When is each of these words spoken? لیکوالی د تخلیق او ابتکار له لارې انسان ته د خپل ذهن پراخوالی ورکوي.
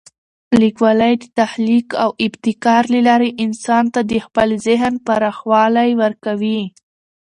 لیکوالی 0.61 1.13
د 1.19 1.23
تخلیق 1.39 1.87
او 2.03 2.09
ابتکار 2.25 2.83
له 2.93 2.99
لارې 3.07 3.29
انسان 3.45 3.85
ته 3.93 4.01
د 4.11 4.13
خپل 4.25 4.49
ذهن 4.65 4.93
پراخوالی 5.05 5.89
ورکوي. 6.03 6.61